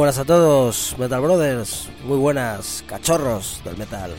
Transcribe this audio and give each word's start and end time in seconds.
Buenas 0.00 0.18
a 0.18 0.24
todos, 0.24 0.96
Metal 0.96 1.20
Brothers. 1.20 1.90
Muy 2.06 2.16
buenas, 2.16 2.82
cachorros 2.86 3.60
del 3.66 3.76
metal. 3.76 4.14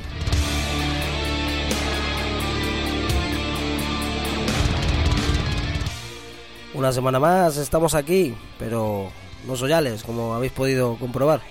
Una 6.75 6.91
semana 6.91 7.19
más 7.19 7.57
estamos 7.57 7.95
aquí, 7.95 8.37
pero 8.59 9.09
no 9.47 9.55
soy 9.55 9.71
Alex, 9.71 10.03
como 10.03 10.35
habéis 10.35 10.51
podido 10.51 10.97
comprobar. 10.99 11.41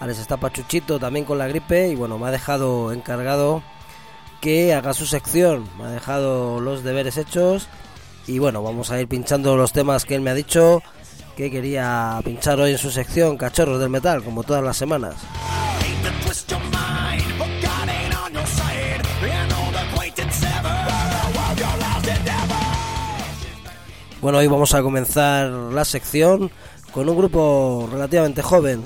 Alex 0.00 0.20
está 0.20 0.38
pachuchito 0.38 0.98
también 0.98 1.26
con 1.26 1.36
la 1.36 1.46
gripe 1.46 1.88
y 1.88 1.96
bueno, 1.96 2.18
me 2.18 2.28
ha 2.28 2.30
dejado 2.30 2.94
encargado 2.94 3.62
que 4.40 4.72
haga 4.72 4.94
su 4.94 5.04
sección. 5.04 5.68
Me 5.76 5.84
ha 5.84 5.90
dejado 5.90 6.60
los 6.60 6.82
deberes 6.82 7.18
hechos 7.18 7.68
y 8.26 8.38
bueno, 8.38 8.62
vamos 8.62 8.90
a 8.90 8.98
ir 8.98 9.06
pinchando 9.06 9.54
los 9.58 9.74
temas 9.74 10.06
que 10.06 10.14
él 10.14 10.22
me 10.22 10.30
ha 10.30 10.34
dicho 10.34 10.82
que 11.36 11.50
quería 11.50 12.20
pinchar 12.24 12.60
hoy 12.60 12.72
en 12.72 12.78
su 12.78 12.90
sección 12.90 13.36
Cachorros 13.36 13.80
del 13.80 13.90
Metal, 13.90 14.22
como 14.22 14.42
todas 14.42 14.62
las 14.62 14.76
semanas. 14.76 15.16
Bueno, 24.20 24.36
hoy 24.36 24.48
vamos 24.48 24.74
a 24.74 24.82
comenzar 24.82 25.48
la 25.48 25.84
sección 25.84 26.50
con 26.92 27.08
un 27.08 27.16
grupo 27.16 27.88
relativamente 27.90 28.42
joven. 28.42 28.82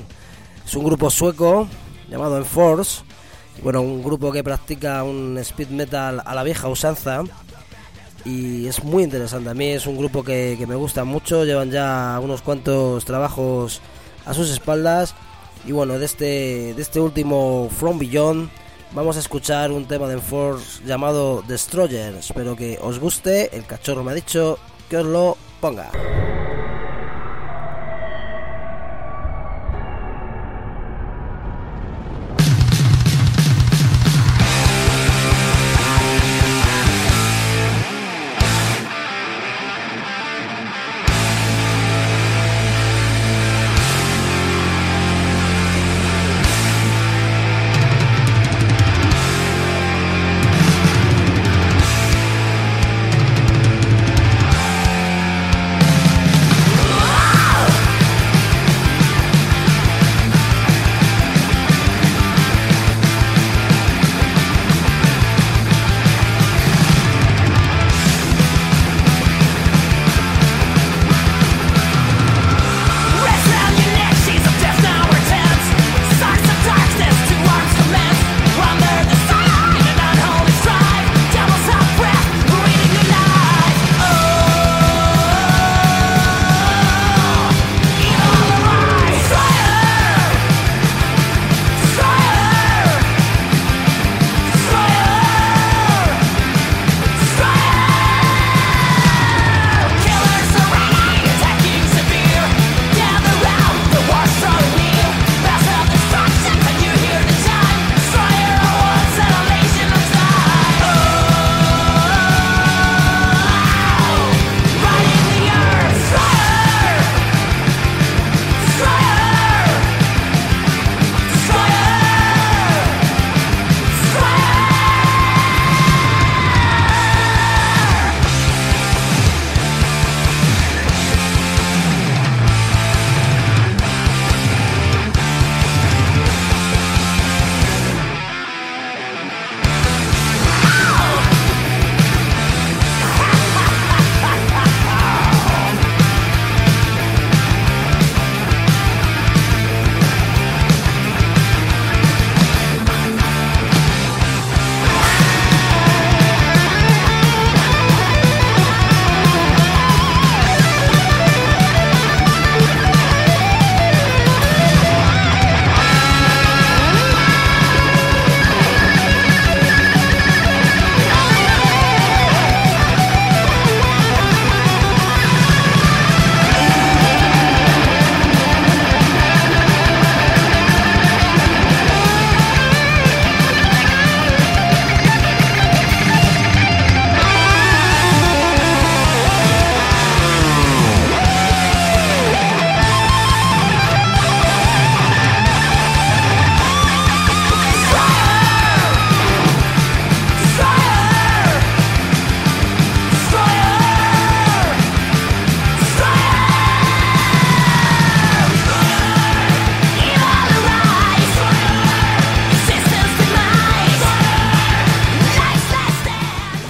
Es 0.65 0.75
un 0.75 0.85
grupo 0.85 1.11
sueco 1.11 1.67
llamado 2.09 2.39
Enforce. 2.39 3.03
Bueno, 3.63 3.83
un 3.83 4.03
grupo 4.03 4.31
que 4.31 4.45
practica 4.45 5.03
un 5.03 5.37
speed 5.39 5.71
metal 5.71 6.23
a 6.25 6.35
la 6.35 6.45
vieja 6.45 6.69
usanza 6.69 7.23
y 8.25 8.67
es 8.67 8.83
muy 8.83 9.03
interesante. 9.03 9.51
A 9.51 9.55
mí 9.55 9.67
es 9.67 9.87
un 9.87 9.97
grupo 9.97 10.23
que, 10.23 10.63
me 10.67 10.75
gusta 10.75 11.05
mucho, 11.05 11.45
llevan 11.45 11.71
ya 11.71 12.19
unos 12.23 12.43
cuantos 12.43 13.05
trabajos 13.05 13.81
a 14.25 14.35
sus 14.35 14.51
espaldas 14.51 15.15
y 15.67 15.73
bueno, 15.73 15.99
de 15.99 16.05
este, 16.05 16.75
de 16.75 16.83
este 16.83 17.01
último 17.01 17.69
From 17.71 17.99
Beyond 17.99 18.49
vamos 18.93 19.17
a 19.17 19.21
escuchar 19.21 19.73
un 19.73 19.87
tema 19.87 20.07
de 20.09 20.15
Enforce 20.15 20.83
llamado 20.85 21.43
Destroyer. 21.47 22.15
Espero 22.15 22.57
que 22.57 22.79
os 22.81 22.99
guste, 22.99 23.55
el 23.57 23.67
cachorro 23.67 24.05
me 24.05 24.13
ha 24.13 24.15
dicho 24.15 24.59
que 24.89 24.99
os 24.99 25.07
lo 25.07 25.37
ponga. 25.61 25.91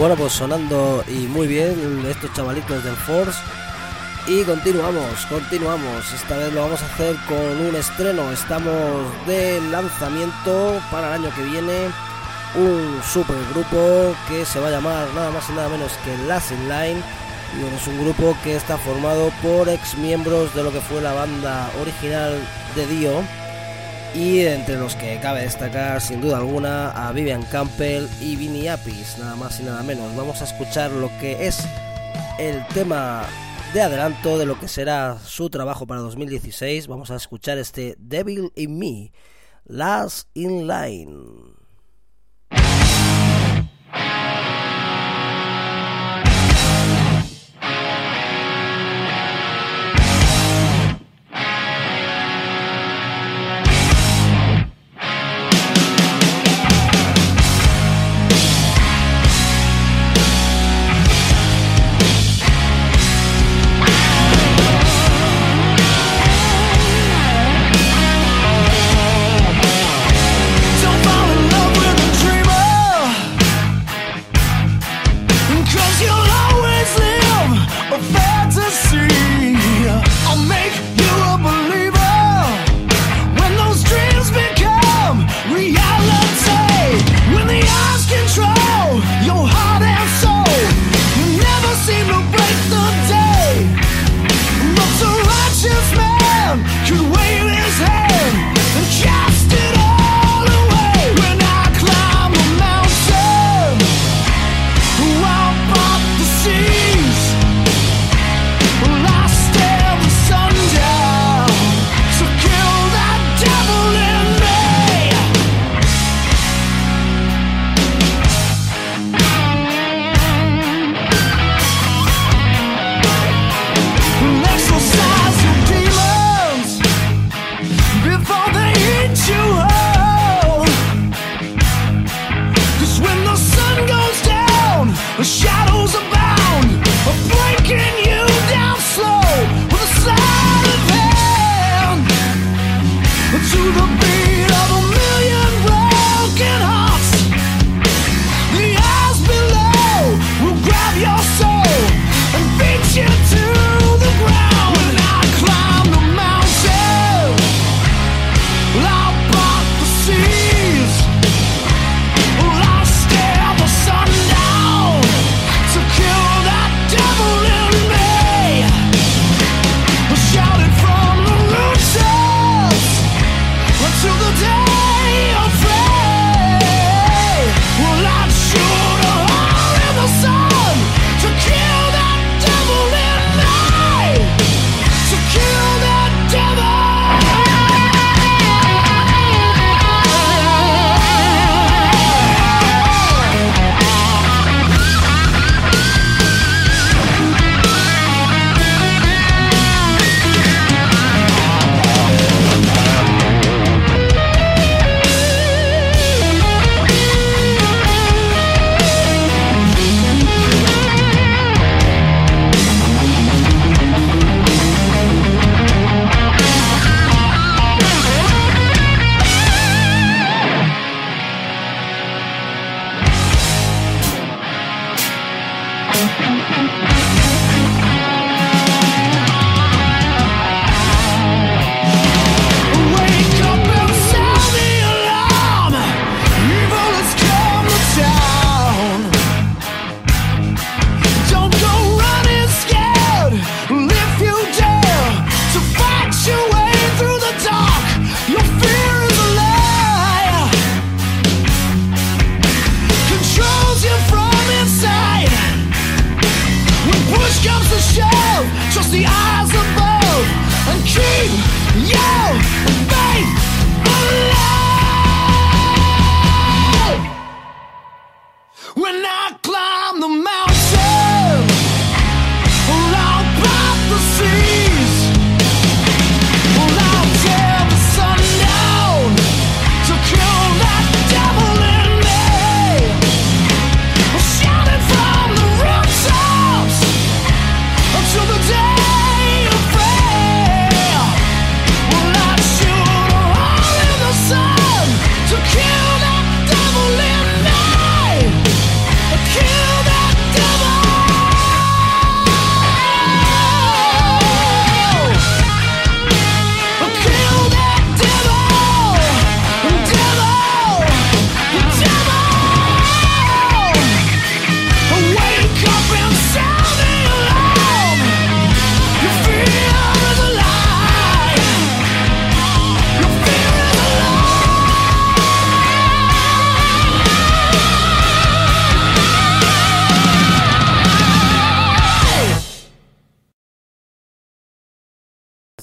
Bueno, 0.04 0.18
pues 0.18 0.34
sonando 0.34 1.02
y 1.08 1.26
muy 1.28 1.46
bien 1.46 2.04
estos 2.06 2.30
chavalitos 2.34 2.84
del 2.84 2.94
Force. 2.94 3.40
Y 4.26 4.42
continuamos, 4.42 5.24
continuamos. 5.30 6.12
Esta 6.12 6.36
vez 6.36 6.52
lo 6.52 6.60
vamos 6.60 6.82
a 6.82 6.84
hacer 6.84 7.16
con 7.26 7.66
un 7.66 7.74
estreno. 7.74 8.30
Estamos 8.30 8.76
de 9.26 9.62
lanzamiento 9.70 10.78
para 10.90 11.06
el 11.06 11.22
año 11.22 11.34
que 11.34 11.42
viene. 11.44 11.86
Un 12.54 13.00
super 13.02 13.34
grupo 13.54 14.14
que 14.28 14.44
se 14.44 14.60
va 14.60 14.68
a 14.68 14.72
llamar 14.72 15.08
nada 15.14 15.30
más 15.30 15.48
y 15.48 15.54
nada 15.54 15.70
menos 15.70 15.92
que 16.04 16.14
Last 16.26 16.52
in 16.52 16.68
Line. 16.68 17.02
Y 17.58 17.74
es 17.74 17.86
un 17.86 18.04
grupo 18.04 18.36
que 18.44 18.56
está 18.56 18.76
formado 18.76 19.32
por 19.42 19.70
ex 19.70 19.96
miembros 19.96 20.54
de 20.54 20.64
lo 20.64 20.70
que 20.70 20.82
fue 20.82 21.00
la 21.00 21.14
banda 21.14 21.70
original 21.80 22.38
de 22.76 22.86
Dio 22.88 23.43
y 24.14 24.40
entre 24.40 24.76
los 24.76 24.94
que 24.94 25.18
cabe 25.20 25.42
destacar 25.42 26.00
sin 26.00 26.20
duda 26.20 26.38
alguna 26.38 26.90
a 26.90 27.12
Vivian 27.12 27.42
Campbell 27.44 28.06
y 28.20 28.36
Vinny 28.36 28.68
Apis, 28.68 29.16
nada 29.18 29.34
más 29.34 29.58
y 29.58 29.64
nada 29.64 29.82
menos. 29.82 30.14
Vamos 30.14 30.40
a 30.40 30.44
escuchar 30.44 30.92
lo 30.92 31.08
que 31.20 31.46
es 31.46 31.66
el 32.38 32.64
tema 32.68 33.24
de 33.72 33.82
adelanto 33.82 34.38
de 34.38 34.46
lo 34.46 34.58
que 34.60 34.68
será 34.68 35.18
su 35.18 35.50
trabajo 35.50 35.86
para 35.86 36.00
2016, 36.00 36.86
vamos 36.86 37.10
a 37.10 37.16
escuchar 37.16 37.58
este 37.58 37.96
Devil 37.98 38.52
in 38.54 38.78
Me, 38.78 39.12
Last 39.64 40.28
in 40.34 40.68
Line. 40.68 41.63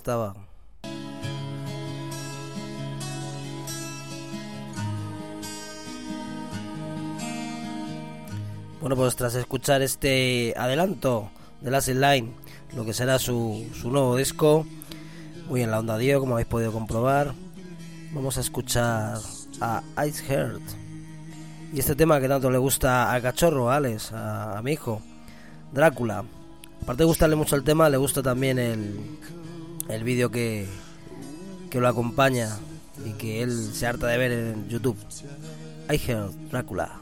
estaban. 0.01 0.33
Bueno, 8.79 8.95
pues 8.95 9.15
tras 9.15 9.35
escuchar 9.35 9.83
este 9.83 10.55
adelanto 10.57 11.29
de 11.61 11.69
Las 11.69 11.87
in 11.87 12.01
Line, 12.01 12.31
lo 12.75 12.83
que 12.83 12.93
será 12.93 13.19
su, 13.19 13.69
su 13.79 13.91
nuevo 13.91 14.17
disco, 14.17 14.65
muy 15.47 15.61
en 15.61 15.69
la 15.69 15.77
onda 15.77 15.99
Dio, 15.99 16.19
como 16.19 16.33
habéis 16.33 16.47
podido 16.47 16.71
comprobar, 16.71 17.33
vamos 18.11 18.37
a 18.37 18.41
escuchar 18.41 19.19
a 19.61 19.83
Ice 20.07 20.23
Heart. 20.23 20.63
Y 21.73 21.79
este 21.79 21.95
tema 21.95 22.19
que 22.19 22.27
tanto 22.27 22.49
le 22.49 22.57
gusta 22.57 23.13
al 23.13 23.21
cachorro, 23.21 23.69
a 23.69 23.75
Alex, 23.75 24.13
a, 24.13 24.57
a 24.57 24.61
mi 24.63 24.71
hijo, 24.71 24.99
Drácula. 25.71 26.25
Aparte 26.81 27.03
de 27.03 27.07
gustarle 27.07 27.35
mucho 27.35 27.55
el 27.55 27.63
tema, 27.63 27.87
le 27.87 27.97
gusta 27.97 28.23
también 28.23 28.57
el, 28.57 28.99
el 29.91 30.03
vídeo 30.03 30.31
que, 30.31 30.67
que 31.69 31.79
lo 31.79 31.87
acompaña 31.87 32.57
y 33.05 33.13
que 33.13 33.43
él 33.43 33.51
se 33.73 33.87
harta 33.87 34.07
de 34.07 34.17
ver 34.17 34.31
en 34.31 34.69
YouTube. 34.69 34.97
I 35.89 35.99
Drácula. 36.49 37.01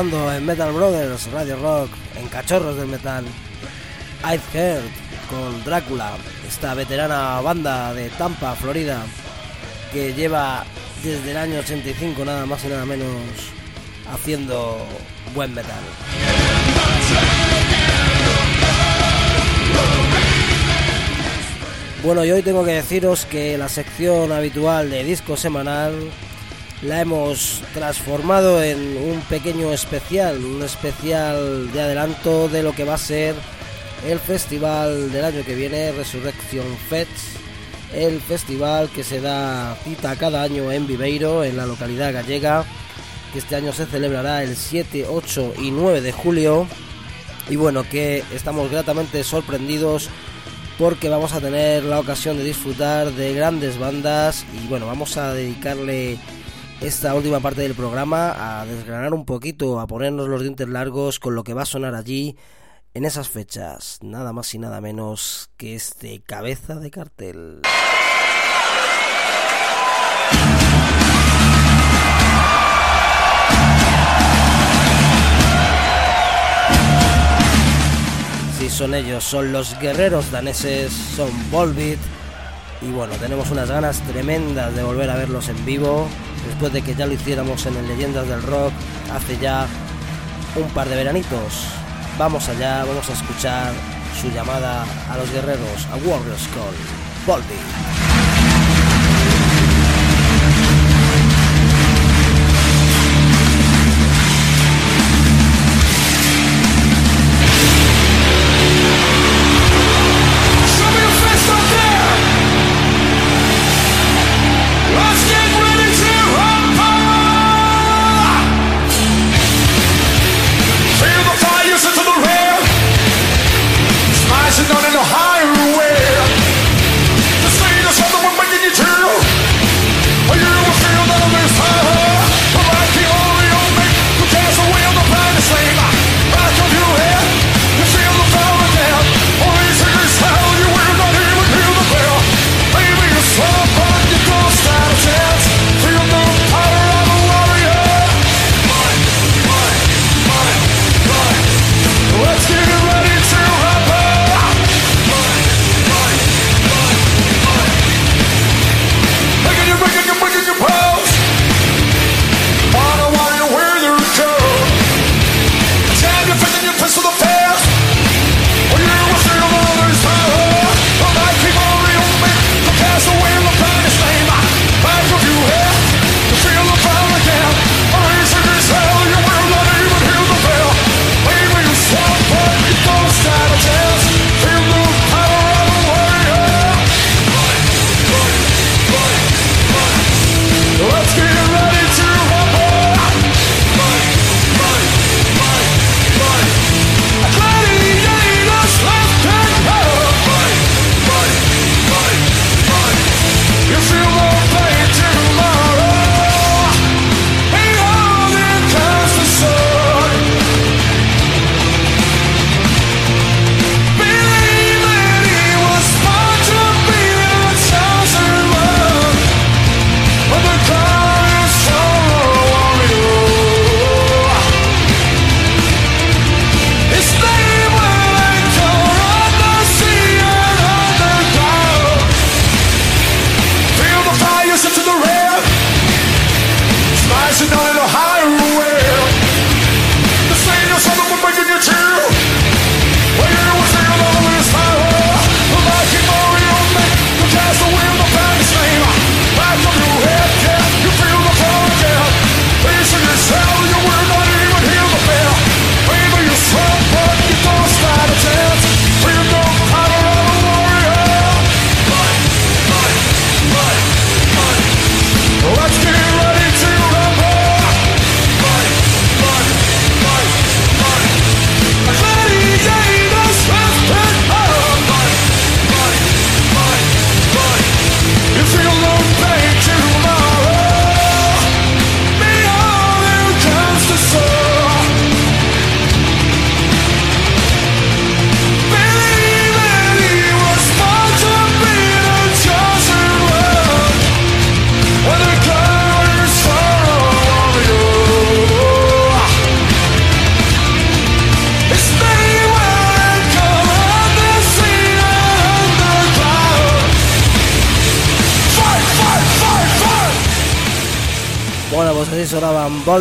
En 0.00 0.46
Metal 0.46 0.72
Brothers, 0.72 1.30
Radio 1.30 1.56
Rock, 1.56 1.90
en 2.18 2.26
Cachorros 2.28 2.74
del 2.74 2.86
Metal. 2.86 3.22
I've 4.24 4.40
Heard 4.54 4.82
con 5.28 5.62
Drácula, 5.62 6.12
esta 6.48 6.72
veterana 6.72 7.38
banda 7.42 7.92
de 7.92 8.08
Tampa, 8.08 8.54
Florida, 8.54 9.02
que 9.92 10.14
lleva 10.14 10.64
desde 11.04 11.32
el 11.32 11.36
año 11.36 11.58
85 11.58 12.24
nada 12.24 12.46
más 12.46 12.64
y 12.64 12.68
nada 12.68 12.86
menos 12.86 13.10
haciendo 14.10 14.78
buen 15.34 15.54
metal. 15.54 15.82
Bueno, 22.02 22.24
y 22.24 22.30
hoy 22.30 22.40
tengo 22.40 22.64
que 22.64 22.72
deciros 22.72 23.26
que 23.26 23.58
la 23.58 23.68
sección 23.68 24.32
habitual 24.32 24.88
de 24.88 25.04
disco 25.04 25.36
semanal 25.36 25.92
la 26.82 27.02
hemos 27.02 27.62
transformado 27.74 28.62
en 28.62 28.96
un 28.96 29.20
pequeño 29.22 29.72
especial, 29.72 30.42
un 30.44 30.62
especial 30.62 31.70
de 31.72 31.80
adelanto 31.80 32.48
de 32.48 32.62
lo 32.62 32.72
que 32.72 32.84
va 32.84 32.94
a 32.94 32.98
ser 32.98 33.34
el 34.06 34.18
festival 34.18 35.12
del 35.12 35.24
año 35.24 35.44
que 35.44 35.54
viene, 35.54 35.92
Resurrection 35.92 36.66
Fest, 36.88 37.10
el 37.94 38.20
festival 38.20 38.88
que 38.88 39.04
se 39.04 39.20
da 39.20 39.76
cita 39.84 40.16
cada 40.16 40.42
año 40.42 40.72
en 40.72 40.86
Viveiro, 40.86 41.44
en 41.44 41.56
la 41.56 41.66
localidad 41.66 42.14
gallega, 42.14 42.64
que 43.32 43.40
este 43.40 43.56
año 43.56 43.72
se 43.72 43.86
celebrará 43.86 44.42
el 44.42 44.56
7, 44.56 45.06
8 45.08 45.54
y 45.58 45.70
9 45.70 46.00
de 46.00 46.12
julio. 46.12 46.66
Y 47.48 47.56
bueno, 47.56 47.82
que 47.82 48.24
estamos 48.32 48.70
gratamente 48.70 49.22
sorprendidos 49.24 50.08
porque 50.78 51.08
vamos 51.08 51.32
a 51.32 51.40
tener 51.40 51.84
la 51.84 52.00
ocasión 52.00 52.38
de 52.38 52.44
disfrutar 52.44 53.12
de 53.12 53.34
grandes 53.34 53.78
bandas 53.78 54.46
y 54.54 54.66
bueno, 54.68 54.86
vamos 54.86 55.16
a 55.16 55.34
dedicarle 55.34 56.18
esta 56.80 57.14
última 57.14 57.40
parte 57.40 57.62
del 57.62 57.74
programa 57.74 58.60
a 58.60 58.66
desgranar 58.66 59.14
un 59.14 59.24
poquito, 59.24 59.80
a 59.80 59.86
ponernos 59.86 60.28
los 60.28 60.42
dientes 60.42 60.68
largos 60.68 61.18
con 61.18 61.34
lo 61.34 61.44
que 61.44 61.54
va 61.54 61.62
a 61.62 61.66
sonar 61.66 61.94
allí 61.94 62.36
en 62.94 63.04
esas 63.04 63.28
fechas, 63.28 63.98
nada 64.02 64.32
más 64.32 64.52
y 64.54 64.58
nada 64.58 64.80
menos 64.80 65.50
que 65.56 65.74
este 65.74 66.20
cabeza 66.20 66.76
de 66.76 66.90
cartel. 66.90 67.62
son 78.80 78.94
ellos, 78.94 79.24
son 79.24 79.52
los 79.52 79.78
guerreros 79.78 80.30
daneses, 80.30 80.92
son 81.14 81.30
Volbeat. 81.50 81.98
Y 82.82 82.90
bueno, 82.92 83.14
tenemos 83.16 83.50
unas 83.50 83.68
ganas 83.68 84.00
tremendas 84.00 84.74
de 84.74 84.82
volver 84.82 85.10
a 85.10 85.16
verlos 85.16 85.48
en 85.48 85.64
vivo, 85.66 86.08
después 86.46 86.72
de 86.72 86.82
que 86.82 86.94
ya 86.94 87.06
lo 87.06 87.12
hiciéramos 87.12 87.66
en 87.66 87.76
el 87.76 87.86
Leyendas 87.86 88.26
del 88.26 88.42
Rock 88.42 88.72
hace 89.12 89.38
ya 89.38 89.66
un 90.56 90.68
par 90.70 90.88
de 90.88 90.96
veranitos. 90.96 91.66
Vamos 92.18 92.48
allá, 92.48 92.84
vamos 92.84 93.08
a 93.10 93.12
escuchar 93.12 93.72
su 94.20 94.30
llamada 94.30 94.84
a 95.10 95.16
los 95.18 95.30
guerreros, 95.30 95.86
a 95.92 95.96
Warriors 95.96 96.48
Call. 96.54 98.09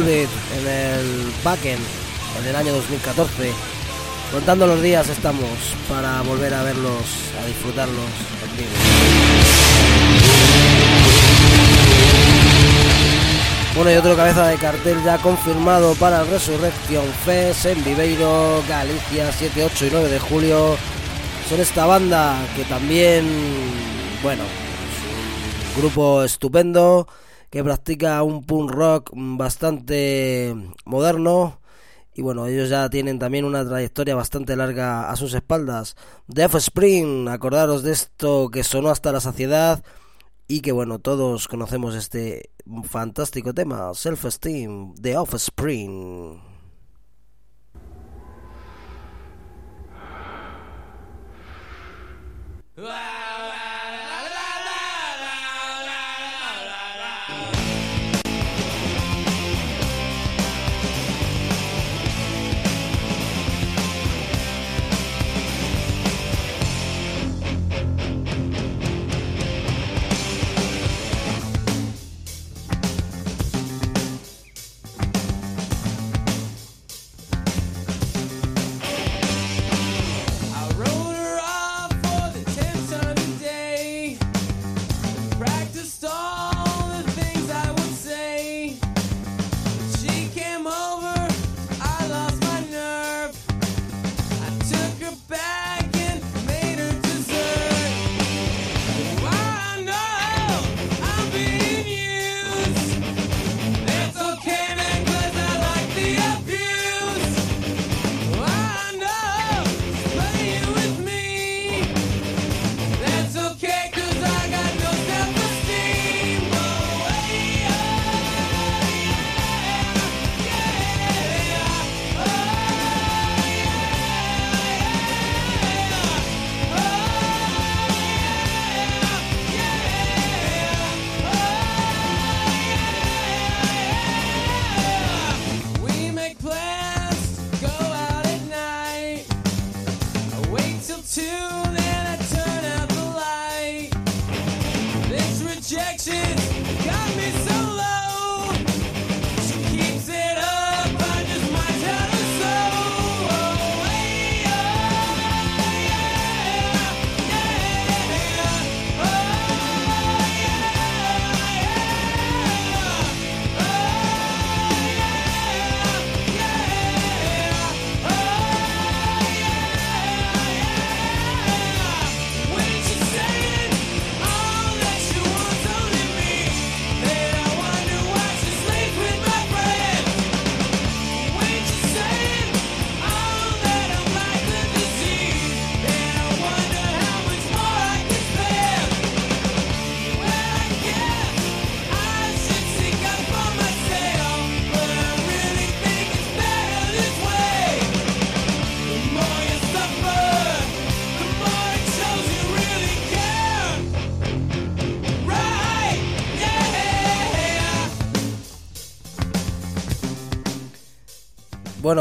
En 0.07 0.67
el 0.67 1.33
Backend 1.43 1.83
en 2.39 2.47
el 2.47 2.55
año 2.55 2.73
2014. 2.73 3.51
Contando 4.31 4.65
los 4.65 4.81
días 4.81 5.09
estamos 5.09 5.49
para 5.89 6.21
volver 6.21 6.53
a 6.53 6.63
verlos, 6.63 7.03
a 7.41 7.45
disfrutarlos 7.45 8.05
en 8.43 8.57
vivo. 8.57 8.69
Bueno, 13.75 13.91
y 13.91 13.95
otro 13.95 14.15
cabeza 14.15 14.47
de 14.47 14.55
cartel 14.57 15.03
ya 15.03 15.17
confirmado 15.17 15.93
para 15.95 16.21
el 16.21 16.27
Resurrection 16.27 17.05
Fest 17.25 17.65
en 17.65 17.83
Viveiro, 17.83 18.63
Galicia, 18.69 19.31
7, 19.31 19.65
8 19.65 19.85
y 19.85 19.89
9 19.91 20.09
de 20.09 20.19
julio. 20.19 20.77
Son 21.49 21.59
esta 21.59 21.85
banda 21.85 22.37
que 22.55 22.63
también, 22.63 23.25
bueno, 24.23 24.43
es 24.43 25.75
un 25.75 25.81
grupo 25.81 26.23
estupendo 26.23 27.05
que 27.49 27.63
practica 27.63 28.21
un 28.23 28.43
punk 28.43 28.71
rock 28.71 29.11
bastante 29.13 30.55
moderno. 30.85 31.59
Y 32.13 32.21
bueno, 32.21 32.47
ellos 32.47 32.69
ya 32.69 32.89
tienen 32.89 33.17
también 33.17 33.45
una 33.45 33.65
trayectoria 33.65 34.15
bastante 34.15 34.55
larga 34.55 35.09
a 35.09 35.15
sus 35.15 35.33
espaldas. 35.33 35.95
The 36.27 36.45
Offspring, 36.45 37.27
acordaros 37.29 37.83
de 37.83 37.93
esto 37.93 38.49
que 38.49 38.63
sonó 38.63 38.89
hasta 38.89 39.11
la 39.11 39.21
saciedad 39.21 39.83
y 40.47 40.61
que 40.61 40.71
bueno, 40.71 40.99
todos 40.99 41.47
conocemos 41.47 41.95
este 41.95 42.49
fantástico 42.83 43.53
tema, 43.53 43.93
Self 43.93 44.25
Esteem, 44.25 44.93
The 44.95 45.17
Offspring. 45.17 46.41
Bueno, 52.75 53.59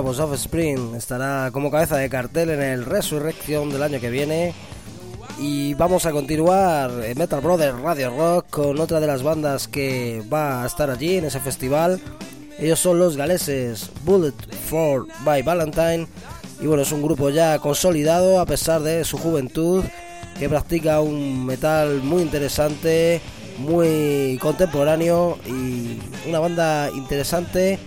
pues 0.09 0.21
Offspring 0.21 0.94
estará 0.94 1.51
como 1.53 1.71
cabeza 1.71 1.99
de 1.99 2.09
cartel 2.09 2.49
en 2.49 2.62
el 2.62 2.87
Resurrección 2.87 3.68
del 3.68 3.83
año 3.83 4.01
que 4.01 4.09
viene. 4.09 4.55
Y 5.38 5.75
vamos 5.75 6.07
a 6.07 6.12
continuar 6.12 6.90
en 7.05 7.18
Metal 7.18 7.42
Brothers 7.42 7.79
Radio 7.79 8.16
Rock 8.16 8.47
con 8.49 8.81
otra 8.81 9.01
de 9.01 9.07
las 9.07 9.23
bandas 9.23 9.68
que 9.68 10.23
va 10.33 10.62
a 10.62 10.66
estar 10.66 10.88
allí 10.88 11.18
en 11.18 11.27
ese 11.27 11.40
festival. 11.40 12.01
Ellos 12.59 12.81
son 12.81 12.99
los 12.99 13.18
galeses 13.18 13.90
Bullet 14.05 14.33
for 14.71 15.07
by 15.27 15.42
Valentine. 15.42 16.07
Y 16.59 16.66
bueno, 16.66 16.85
es 16.85 16.92
un 16.92 17.03
grupo 17.03 17.29
ya 17.29 17.59
consolidado 17.59 18.40
a 18.40 18.47
pesar 18.47 18.81
de 18.81 19.05
su 19.05 19.18
juventud, 19.18 19.85
que 20.38 20.49
practica 20.49 21.03
un 21.03 21.44
metal 21.44 22.01
muy 22.03 22.23
interesante, 22.23 23.21
muy 23.59 24.38
contemporáneo 24.40 25.37
y 25.47 25.99
una 26.27 26.38
banda 26.38 26.88
interesante 26.94 27.79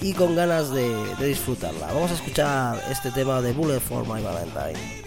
y 0.00 0.12
con 0.12 0.36
ganas 0.36 0.72
de, 0.72 0.88
disfrutarla. 1.24 1.86
Vamos 1.92 2.10
a 2.10 2.14
escuchar 2.14 2.82
este 2.90 3.10
tema 3.10 3.40
de 3.40 3.52
Bullet 3.52 3.80
for 3.80 4.02
My 4.06 4.22
Valentine. 4.22 5.05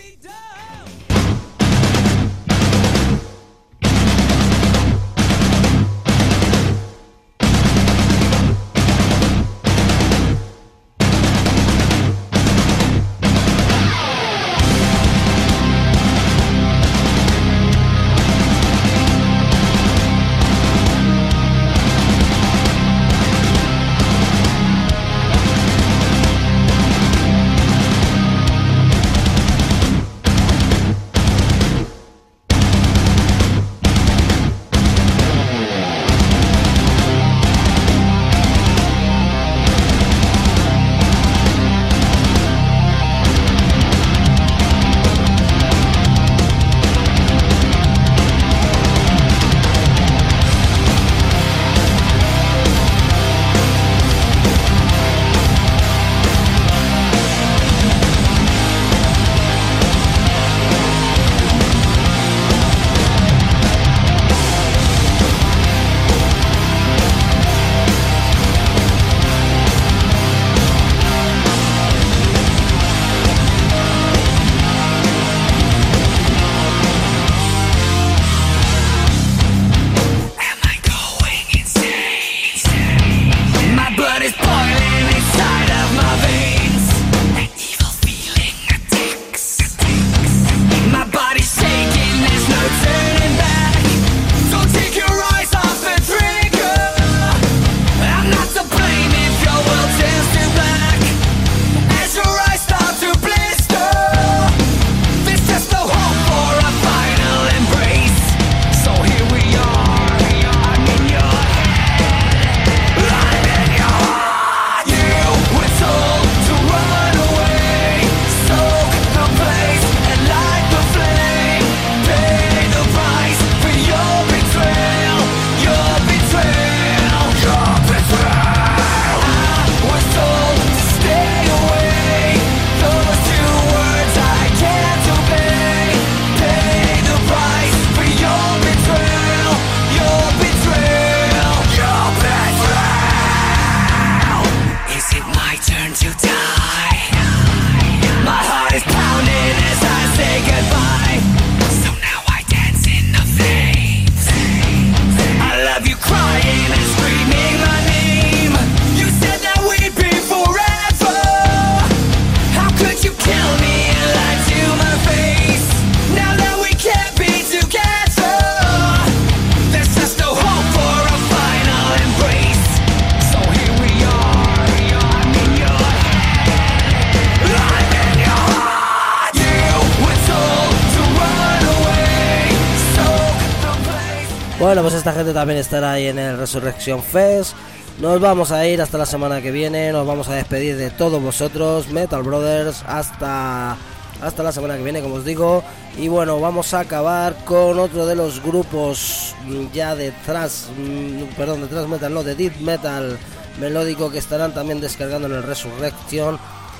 Bueno, 184.79 184.91
pues 184.91 184.99
esta 184.99 185.11
gente 185.11 185.33
también 185.33 185.59
estará 185.59 185.91
ahí 185.91 186.07
en 186.07 186.17
el 186.17 186.37
Resurrection 186.37 187.03
Fest. 187.03 187.53
Nos 187.99 188.21
vamos 188.21 188.53
a 188.53 188.65
ir 188.65 188.81
hasta 188.81 188.97
la 188.97 189.05
semana 189.05 189.41
que 189.41 189.51
viene. 189.51 189.91
Nos 189.91 190.07
vamos 190.07 190.29
a 190.29 190.35
despedir 190.35 190.77
de 190.77 190.89
todos 190.89 191.21
vosotros, 191.21 191.89
Metal 191.89 192.23
Brothers, 192.23 192.85
hasta 192.87 193.75
hasta 194.21 194.41
la 194.41 194.53
semana 194.53 194.77
que 194.77 194.83
viene, 194.83 195.01
como 195.01 195.15
os 195.15 195.25
digo. 195.25 195.65
Y 195.97 196.07
bueno, 196.07 196.39
vamos 196.39 196.73
a 196.73 196.79
acabar 196.79 197.35
con 197.43 197.77
otro 197.77 198.05
de 198.05 198.15
los 198.15 198.41
grupos 198.41 199.35
ya 199.73 199.95
de 199.95 200.11
mm, 200.11 201.35
perdón, 201.35 201.67
de 201.67 201.87
metal, 201.87 202.13
no, 202.13 202.23
de 202.23 202.35
death 202.35 202.55
metal 202.61 203.19
melódico 203.59 204.09
que 204.09 204.19
estarán 204.19 204.53
también 204.53 204.79
descargando 204.79 205.27
en 205.27 205.33
el 205.33 205.43
Resurrection. 205.43 206.39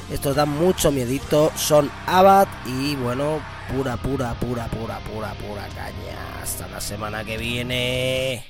Estos 0.10 0.38
dan 0.38 0.48
mucho 0.48 0.90
miedito, 0.90 1.52
son 1.58 1.92
Abad 2.08 2.48
y 2.66 2.96
bueno, 2.96 3.42
pura, 3.70 3.98
pura, 3.98 4.34
pura, 4.34 4.68
pura, 4.68 5.00
pura, 5.00 5.34
pura 5.34 5.68
caña. 5.70 6.42
Hasta 6.42 6.68
la 6.68 6.82
semana 6.82 7.24
que 7.24 7.38
viene. 7.38 8.46